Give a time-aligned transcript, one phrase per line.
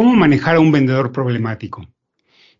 [0.00, 1.86] ¿Cómo manejar a un vendedor problemático?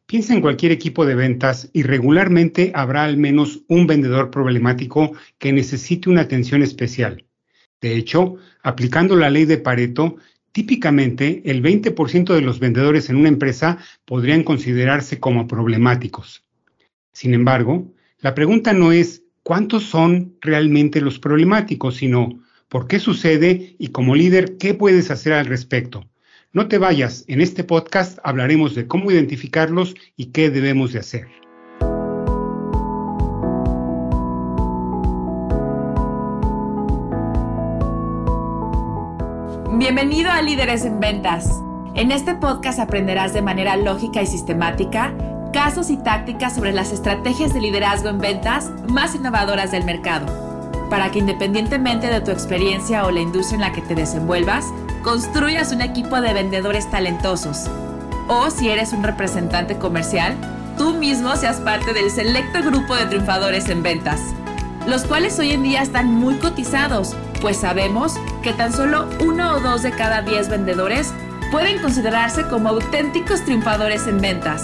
[0.04, 5.50] Piensa en cualquier equipo de ventas y regularmente habrá al menos un vendedor problemático que
[5.50, 7.24] necesite una atención especial.
[7.80, 10.16] De hecho, aplicando la ley de Pareto,
[10.52, 16.44] típicamente el 20% de los vendedores en una empresa podrían considerarse como problemáticos.
[17.14, 23.76] Sin embargo, la pregunta no es cuántos son realmente los problemáticos, sino por qué sucede
[23.78, 26.09] y como líder, qué puedes hacer al respecto.
[26.52, 31.28] No te vayas, en este podcast hablaremos de cómo identificarlos y qué debemos de hacer.
[39.78, 41.48] Bienvenido a Líderes en Ventas.
[41.94, 45.14] En este podcast aprenderás de manera lógica y sistemática
[45.52, 50.26] casos y tácticas sobre las estrategias de liderazgo en ventas más innovadoras del mercado,
[50.90, 54.66] para que independientemente de tu experiencia o la industria en la que te desenvuelvas,
[55.02, 57.70] construyas un equipo de vendedores talentosos.
[58.28, 60.36] O si eres un representante comercial,
[60.76, 64.20] tú mismo seas parte del selecto grupo de triunfadores en ventas,
[64.86, 69.60] los cuales hoy en día están muy cotizados, pues sabemos que tan solo uno o
[69.60, 71.12] dos de cada diez vendedores
[71.50, 74.62] pueden considerarse como auténticos triunfadores en ventas.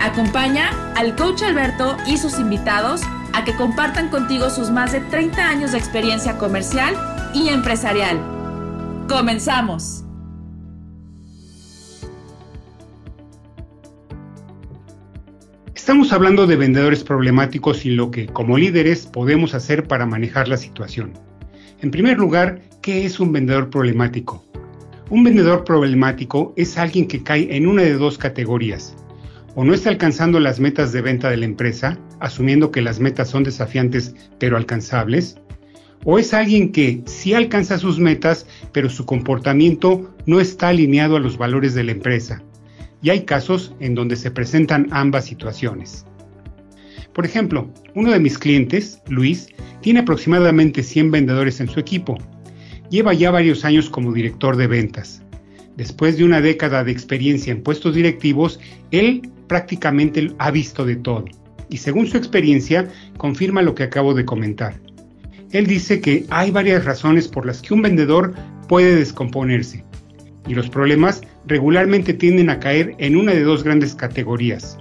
[0.00, 5.46] Acompaña al coach Alberto y sus invitados a que compartan contigo sus más de 30
[5.46, 6.94] años de experiencia comercial
[7.34, 8.37] y empresarial
[9.08, 10.04] Comenzamos.
[15.74, 20.58] Estamos hablando de vendedores problemáticos y lo que, como líderes, podemos hacer para manejar la
[20.58, 21.14] situación.
[21.80, 24.44] En primer lugar, ¿qué es un vendedor problemático?
[25.08, 28.94] Un vendedor problemático es alguien que cae en una de dos categorías.
[29.54, 33.30] O no está alcanzando las metas de venta de la empresa, asumiendo que las metas
[33.30, 35.40] son desafiantes pero alcanzables,
[36.04, 41.20] o es alguien que sí alcanza sus metas, pero su comportamiento no está alineado a
[41.20, 42.42] los valores de la empresa.
[43.02, 46.04] Y hay casos en donde se presentan ambas situaciones.
[47.12, 49.48] Por ejemplo, uno de mis clientes, Luis,
[49.80, 52.16] tiene aproximadamente 100 vendedores en su equipo.
[52.90, 55.22] Lleva ya varios años como director de ventas.
[55.76, 58.58] Después de una década de experiencia en puestos directivos,
[58.90, 61.24] él prácticamente ha visto de todo.
[61.70, 64.80] Y según su experiencia, confirma lo que acabo de comentar
[65.52, 68.34] él dice que hay varias razones por las que un vendedor
[68.68, 69.84] puede descomponerse
[70.46, 74.78] y los problemas regularmente tienden a caer en una de dos grandes categorías,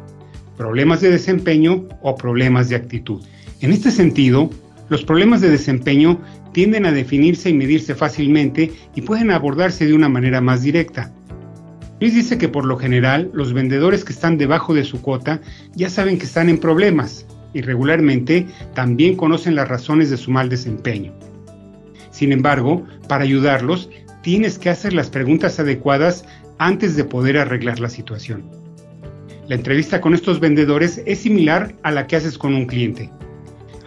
[0.57, 3.21] problemas de desempeño o problemas de actitud.
[3.61, 4.49] En este sentido,
[4.89, 6.21] los problemas de desempeño
[6.53, 11.13] tienden a definirse y medirse fácilmente y pueden abordarse de una manera más directa.
[11.99, 15.41] Luis dice que por lo general los vendedores que están debajo de su cuota
[15.75, 17.25] ya saben que están en problemas
[17.57, 18.45] y regularmente
[18.75, 21.11] también conocen las razones de su mal desempeño.
[22.11, 23.89] Sin embargo, para ayudarlos,
[24.21, 26.23] tienes que hacer las preguntas adecuadas
[26.59, 28.43] antes de poder arreglar la situación.
[29.47, 33.09] La entrevista con estos vendedores es similar a la que haces con un cliente.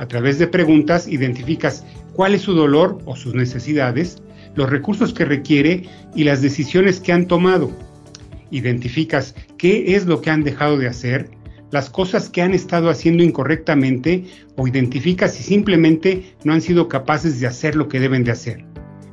[0.01, 4.21] A través de preguntas identificas cuál es su dolor o sus necesidades,
[4.57, 5.85] los recursos que requiere
[6.17, 7.71] y las decisiones que han tomado.
[8.51, 11.31] Identificas qué es lo que han dejado de hacer
[11.71, 14.25] las cosas que han estado haciendo incorrectamente
[14.57, 18.65] o identifica si simplemente no han sido capaces de hacer lo que deben de hacer,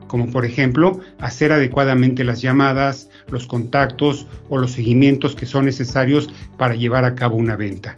[0.08, 6.30] como por ejemplo hacer adecuadamente las llamadas, los contactos o los seguimientos que son necesarios
[6.58, 7.96] para llevar a cabo una venta.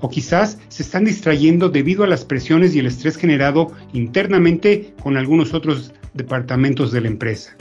[0.00, 5.16] O quizás se están distrayendo debido a las presiones y el estrés generado internamente con
[5.16, 7.56] algunos otros departamentos de la empresa.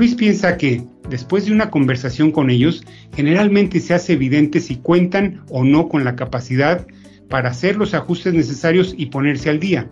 [0.00, 5.42] Luis piensa que, después de una conversación con ellos, generalmente se hace evidente si cuentan
[5.50, 6.86] o no con la capacidad
[7.28, 9.86] para hacer los ajustes necesarios y ponerse al día.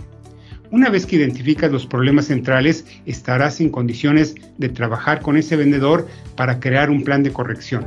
[0.71, 6.09] Una vez que identificas los problemas centrales, estarás en condiciones de trabajar con ese vendedor
[6.37, 7.87] para crear un plan de corrección.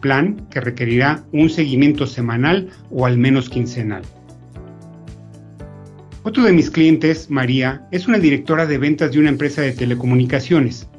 [0.00, 4.00] Plan que requerirá un seguimiento semanal o al menos quincenal.
[6.22, 10.89] Otro de mis clientes, María, es una directora de ventas de una empresa de telecomunicaciones.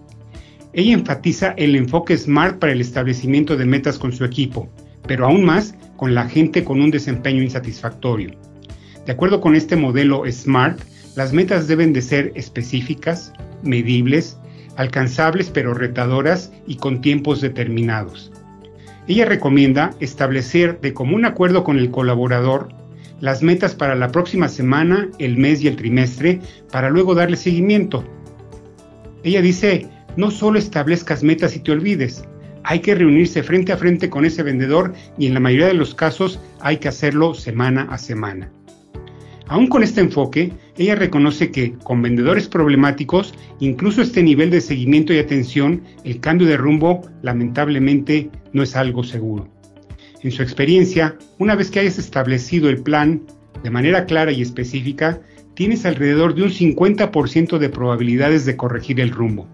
[0.74, 4.70] Ella enfatiza el enfoque SMART para el establecimiento de metas con su equipo,
[5.06, 8.32] pero aún más con la gente con un desempeño insatisfactorio.
[9.06, 10.80] De acuerdo con este modelo SMART,
[11.16, 13.34] las metas deben de ser específicas,
[13.64, 14.38] medibles,
[14.78, 18.32] alcanzables pero retadoras y con tiempos determinados.
[19.08, 22.70] Ella recomienda establecer de común acuerdo con el colaborador
[23.20, 26.40] las metas para la próxima semana, el mes y el trimestre
[26.72, 28.04] para luego darle seguimiento.
[29.24, 29.88] Ella dice,
[30.18, 32.24] no solo establezcas metas y te olvides,
[32.64, 35.96] hay que reunirse frente a frente con ese vendedor y en la mayoría de los
[35.96, 38.52] casos hay que hacerlo semana a semana.
[39.48, 45.14] Aún con este enfoque, ella reconoce que con vendedores problemáticos, incluso este nivel de seguimiento
[45.14, 49.50] y atención, el cambio de rumbo lamentablemente no es algo seguro.
[50.24, 53.24] En su experiencia, una vez que hayas establecido el plan
[53.62, 55.20] de manera clara y específica,
[55.54, 59.50] tienes alrededor de un 50% de probabilidades de corregir el rumbo.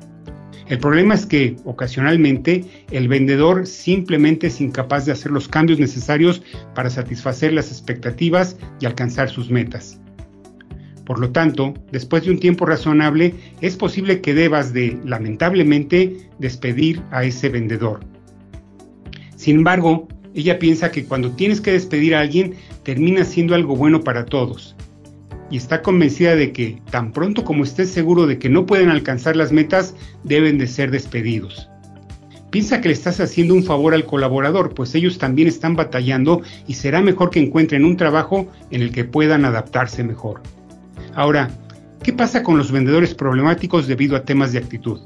[0.70, 6.44] El problema es que ocasionalmente el vendedor simplemente es incapaz de hacer los cambios necesarios
[6.76, 10.02] para satisfacer las expectativas y alcanzar sus metas.
[11.06, 17.02] Por lo tanto, después de un tiempo razonable, es posible que debas de, lamentablemente, despedir
[17.12, 18.02] a ese vendedor.
[19.38, 24.02] Sin embargo, ella piensa que cuando tienes que despedir a alguien, termina siendo algo bueno
[24.02, 24.76] para todos
[25.50, 29.36] y está convencida de que tan pronto como estés seguro de que no pueden alcanzar
[29.36, 31.70] las metas, deben de ser despedidos.
[32.50, 36.76] Piensa que le estás haciendo un favor al colaborador, pues ellos también están batallando y
[36.76, 40.42] será mejor que encuentren un trabajo en el que puedan adaptarse mejor.
[41.14, 41.50] Ahora,
[42.04, 45.02] ¿qué pasa con los vendedores problemáticos debido a temas de actitud?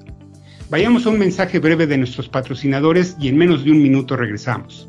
[0.70, 4.88] Vayamos a un mensaje breve de nuestros patrocinadores y en menos de un minuto regresamos.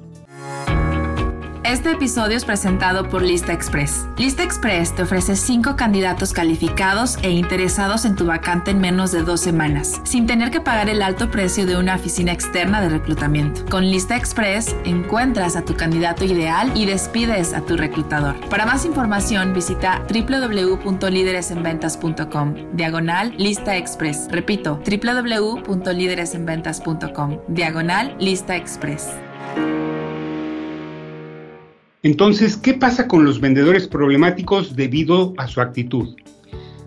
[1.64, 4.09] Este episodio es presentado por Lista Express.
[4.19, 9.23] Lista Express te ofrece 5 candidatos calificados e interesados en tu vacante en menos de
[9.23, 13.64] dos semanas, sin tener que pagar el alto precio de una oficina externa de reclutamiento.
[13.70, 18.35] Con Lista Express encuentras a tu candidato ideal y despides a tu reclutador.
[18.50, 24.26] Para más información visita www.lideresenventas.com diagonal Lista Express.
[24.32, 29.12] Repito, www.lideresenventas.com diagonal Lista Express.
[32.04, 36.16] Entonces, ¿qué pasa con los vendedores problemáticos debido a su actitud?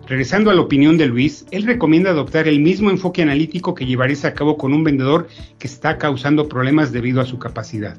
[0.10, 4.26] Regresando a la opinión de Luis, él recomienda adoptar el mismo enfoque analítico que llevarías
[4.26, 7.98] a cabo con un vendedor que está causando problemas debido a su capacidad.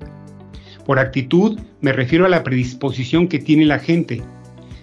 [0.85, 4.23] Por actitud me refiero a la predisposición que tiene la gente.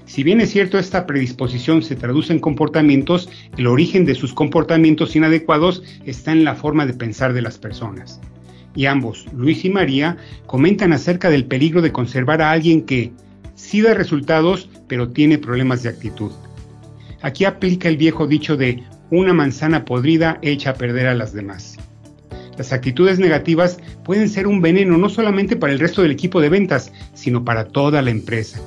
[0.05, 5.15] Si bien es cierto esta predisposición se traduce en comportamientos, el origen de sus comportamientos
[5.15, 8.19] inadecuados está en la forma de pensar de las personas
[8.75, 13.11] y ambos, Luis y María, comentan acerca del peligro de conservar a alguien que
[13.55, 16.31] sí da resultados, pero tiene problemas de actitud.
[17.21, 21.77] Aquí aplica el viejo dicho de una manzana podrida echa a perder a las demás.
[22.57, 26.49] Las actitudes negativas pueden ser un veneno no solamente para el resto del equipo de
[26.49, 28.59] ventas, sino para toda la empresa.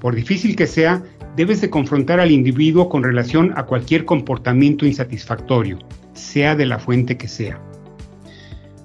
[0.00, 1.02] Por difícil que sea,
[1.36, 5.78] debes de confrontar al individuo con relación a cualquier comportamiento insatisfactorio,
[6.12, 7.60] sea de la fuente que sea.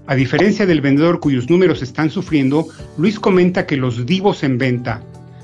[0.06, 2.68] A diferencia del vendedor cuyos números están sufriendo,
[2.98, 5.02] Luis comenta que los divos en venta,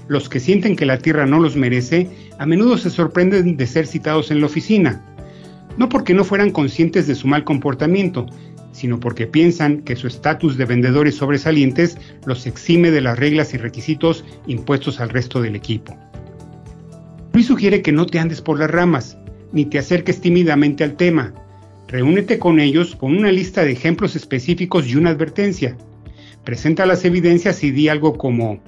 [0.10, 2.10] los que sienten que la tierra no los merece,
[2.40, 5.02] a menudo se sorprenden de ser citados en la oficina,
[5.78, 8.26] no porque no fueran conscientes de su mal comportamiento,
[8.74, 13.58] sino porque piensan que su estatus de vendedores sobresalientes los exime de las reglas y
[13.58, 15.98] requisitos impuestos al resto del equipo.
[17.32, 19.18] Luis sugiere que no te andes por las ramas,
[19.54, 21.34] ni te acerques tímidamente al tema,
[21.90, 25.76] Reúnete con ellos con una lista de ejemplos específicos y una advertencia.
[26.46, 28.62] Presenta las evidencias y di algo como,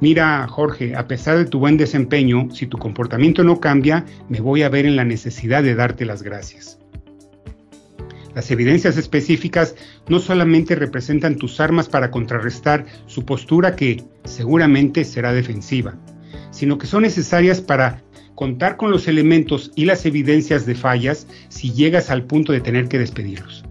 [0.00, 4.62] mira Jorge, a pesar de tu buen desempeño, si tu comportamiento no cambia, me voy
[4.64, 6.80] a ver en la necesidad de darte las gracias.
[8.34, 9.76] Las evidencias específicas
[10.08, 15.94] no solamente representan tus armas para contrarrestar su postura que seguramente será defensiva,
[16.50, 18.02] sino que son necesarias para
[18.34, 22.88] contar con los elementos y las evidencias de fallas si llegas al punto de tener
[22.88, 23.64] que despedirlos.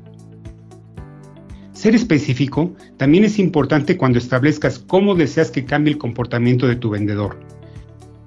[1.73, 6.89] Ser específico también es importante cuando establezcas cómo deseas que cambie el comportamiento de tu
[6.89, 7.37] vendedor.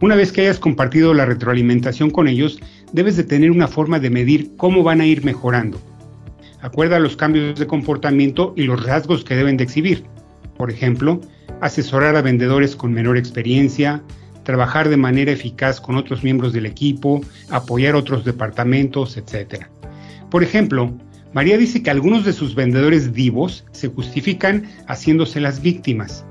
[0.03, 2.61] Una vez que hayas compartido la retroalimentación con ellos,
[2.93, 5.81] debes de tener una forma de medir cómo van a ir mejorando.
[6.61, 10.05] Acuerda los cambios de comportamiento y los rasgos que deben de exhibir.
[10.59, 11.21] Por ejemplo,
[11.63, 14.03] asesorar a vendedores con menor experiencia,
[14.47, 19.67] trabajar de manera eficaz con otros miembros del equipo, apoyar otros departamentos, etc.
[20.31, 20.97] Por ejemplo,
[21.35, 26.25] María dice que algunos de sus vendedores divos se justifican haciéndose las víctimas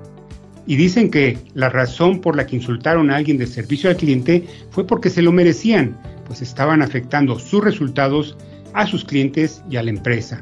[0.65, 4.45] y dicen que la razón por la que insultaron a alguien de servicio al cliente
[4.71, 8.37] fue porque se lo merecían, pues estaban afectando sus resultados
[8.73, 10.41] a sus clientes y a la empresa.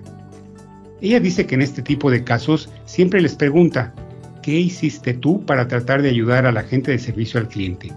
[1.01, 3.95] Ella dice que en este tipo de casos siempre les pregunta,
[4.43, 7.93] ¿Qué hiciste tú para tratar de ayudar a la gente de servicio al cliente?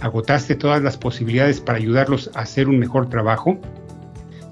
[0.00, 3.58] ¿Agotaste todas las posibilidades para ayudarlos a hacer un mejor trabajo?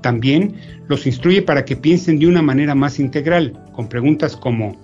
[0.00, 0.56] También
[0.88, 4.76] los instruye para que piensen de una manera más integral, con preguntas como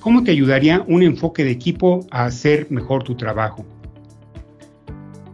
[0.00, 3.66] ¿cómo te ayudaría un enfoque de equipo a hacer mejor tu trabajo?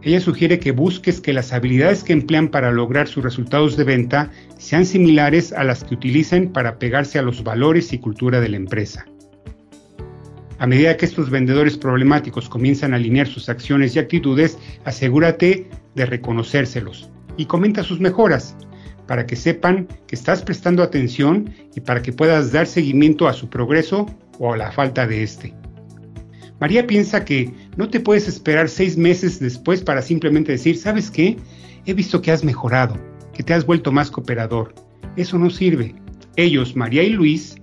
[0.01, 4.31] Ella sugiere que busques que las habilidades que emplean para lograr sus resultados de venta
[4.57, 8.57] sean similares a las que utilicen para pegarse a los valores y cultura de la
[8.57, 9.05] empresa.
[10.59, 16.05] A medida que estos vendedores problemáticos comienzan a alinear sus acciones y actitudes, asegúrate de
[16.05, 18.57] reconocérselos y comenta sus mejoras
[19.07, 23.49] para que sepan que estás prestando atención y para que puedas dar seguimiento a su
[23.49, 24.05] progreso
[24.37, 25.53] o a la falta de este.
[26.59, 31.37] María piensa que no te puedes esperar seis meses después para simplemente decir, ¿sabes qué?
[31.85, 32.97] He visto que has mejorado,
[33.33, 34.75] que te has vuelto más cooperador.
[35.15, 35.95] Eso no sirve.
[36.35, 37.55] Ellos, María y Luis,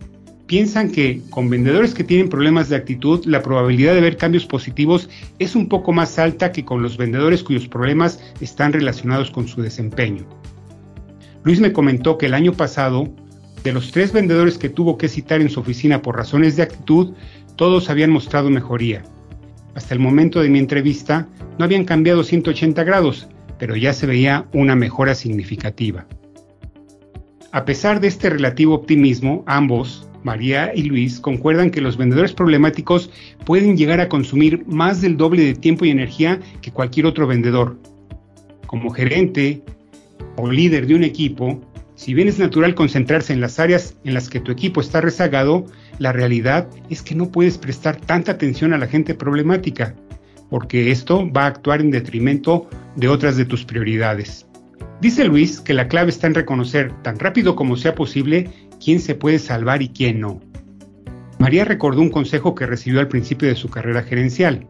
[0.47, 5.09] piensan que con vendedores que tienen problemas de actitud, la probabilidad de ver cambios positivos
[5.39, 9.61] es un poco más alta que con los vendedores cuyos problemas están relacionados con su
[9.61, 10.25] desempeño.
[11.43, 13.09] Luis me comentó que el año pasado,
[13.65, 17.15] de los tres vendedores que tuvo que citar en su oficina por razones de actitud,
[17.57, 19.03] todos habían mostrado mejoría.
[19.75, 24.47] Hasta el momento de mi entrevista no habían cambiado 180 grados, pero ya se veía
[24.53, 26.07] una mejora significativa.
[27.53, 33.11] A pesar de este relativo optimismo, ambos, María y Luis, concuerdan que los vendedores problemáticos
[33.45, 37.79] pueden llegar a consumir más del doble de tiempo y energía que cualquier otro vendedor.
[38.67, 39.63] Como gerente,
[40.37, 41.61] o líder de un equipo,
[41.95, 45.65] si bien es natural concentrarse en las áreas en las que tu equipo está rezagado,
[46.01, 49.95] la realidad es que no puedes prestar tanta atención a la gente problemática,
[50.51, 54.45] porque esto va a actuar en detrimento de otras de tus prioridades.
[55.01, 58.51] Dice Luis que la clave está en reconocer tan rápido como sea posible
[58.83, 60.41] quién se puede salvar y quién no.
[61.39, 64.67] María recordó un consejo que recibió al principio de su carrera gerencial.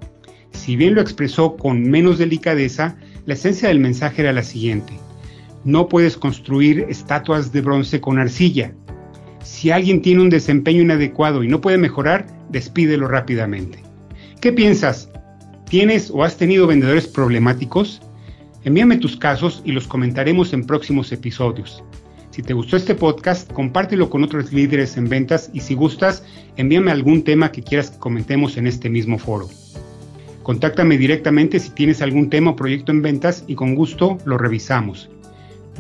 [0.53, 4.95] Si bien lo expresó con menos delicadeza, la esencia del mensaje era la siguiente.
[5.65, 8.73] No puedes construir estatuas de bronce con arcilla.
[9.43, 13.83] Si alguien tiene un desempeño inadecuado y no puede mejorar, despídelo rápidamente.
[14.41, 15.09] ¿Qué piensas?
[15.69, 18.01] ¿Tienes o has tenido vendedores problemáticos?
[18.65, 21.83] Envíame tus casos y los comentaremos en próximos episodios.
[22.37, 26.23] Si te gustó este podcast, compártelo con otros líderes en ventas y si gustas,
[26.57, 29.49] envíame algún tema que quieras que comentemos en este mismo foro.
[30.43, 35.09] Contáctame directamente si tienes algún tema o proyecto en ventas y con gusto lo revisamos.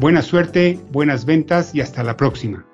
[0.00, 2.64] Buena suerte, buenas ventas y hasta la próxima.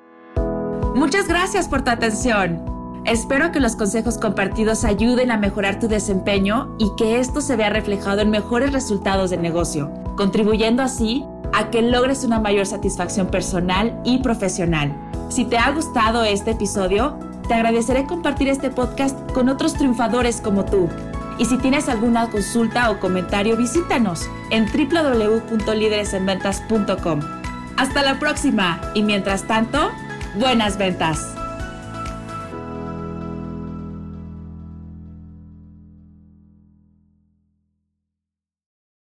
[0.95, 2.63] Muchas gracias por tu atención.
[3.05, 7.71] Espero que los consejos compartidos ayuden a mejorar tu desempeño y que esto se vea
[7.71, 13.97] reflejado en mejores resultados de negocio, contribuyendo así a que logres una mayor satisfacción personal
[14.05, 14.93] y profesional.
[15.29, 17.19] Si te ha gustado este episodio,
[17.49, 20.89] te agradeceré compartir este podcast con otros triunfadores como tú.
[21.39, 27.21] Y si tienes alguna consulta o comentario, visítanos en www.lideresenventas.com.
[27.77, 29.91] Hasta la próxima y mientras tanto,
[30.39, 31.35] buenas ventas.